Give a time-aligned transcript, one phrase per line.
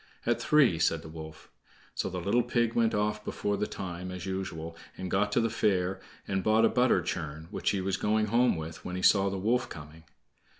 [0.25, 1.51] "At three," said the wolf.
[1.93, 5.47] So the little pig went off before the time, as usual, and got to the
[5.51, 9.29] fair, and bought a butter churn, which he was going home with when he saw
[9.29, 10.05] the wolf coming.